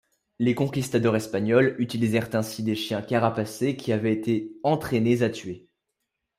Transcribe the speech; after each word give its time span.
Les 0.39 0.55
conquistadors 0.55 1.15
espagnols 1.15 1.75
utilisèrent 1.77 2.33
ainsi 2.33 2.63
des 2.63 2.73
chiens 2.73 3.03
carapacés 3.03 3.77
qui 3.77 3.93
avaient 3.93 4.11
été 4.11 4.51
entraînés 4.63 5.21
à 5.21 5.29
tuer. 5.29 5.67